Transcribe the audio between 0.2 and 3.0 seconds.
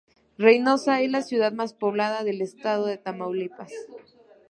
Reynosa es la ciudad más poblada del estado de